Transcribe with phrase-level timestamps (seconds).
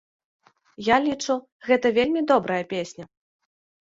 [0.87, 1.33] Я лічу,
[1.67, 3.03] гэта вельмі добрая песня.